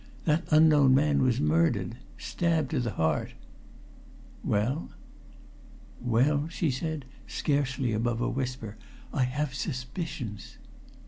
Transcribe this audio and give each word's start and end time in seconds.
"That 0.25 0.45
unknown 0.49 0.95
man 0.95 1.21
was 1.21 1.39
murdered 1.39 1.95
stabbed 2.17 2.71
to 2.71 2.79
the 2.79 2.93
heart." 2.93 3.33
"Well?" 4.43 4.89
"Well," 6.01 6.47
she 6.47 6.71
said, 6.71 7.05
scarcely 7.27 7.93
above 7.93 8.19
a 8.19 8.27
whisper, 8.27 8.77
"I 9.13 9.25
have 9.25 9.53
suspicions." 9.53 10.57